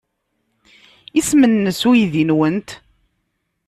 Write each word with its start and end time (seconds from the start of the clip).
Isem-nnes 1.19 1.81
uydi-nwent? 1.89 2.69